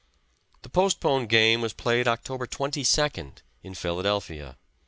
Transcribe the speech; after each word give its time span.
The 0.63 0.69
postponed 0.69 1.29
game 1.29 1.61
was 1.61 1.73
played 1.73 2.07
October 2.07 2.47
22d, 2.47 3.43
in 3.61 3.75
Philadelphia. 3.75 4.57